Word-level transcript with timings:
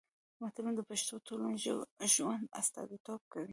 متلونه 0.41 0.73
د 0.77 0.81
پښتنو 0.89 1.15
د 1.19 1.25
ټولنیز 1.27 1.61
ژوند 2.15 2.43
استازیتوب 2.61 3.21
کوي 3.31 3.49